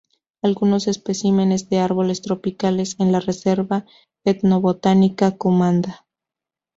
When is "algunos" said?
0.41-0.87